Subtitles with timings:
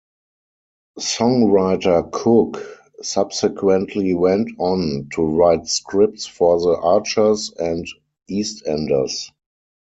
[0.97, 2.57] Songwriter Cook
[3.03, 7.85] subsequently went on to write scripts for "The Archers" and
[8.27, 9.29] "EastEnders".